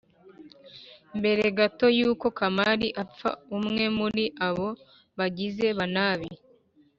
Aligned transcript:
Mbere 1.19 1.43
gato 1.57 1.85
yuko 1.97 2.27
kamari 2.37 2.87
apfa 3.03 3.29
umwe 3.57 3.85
muri 3.97 4.23
abo 4.47 4.69
bagizi 5.17 5.67
banabi 5.77 6.29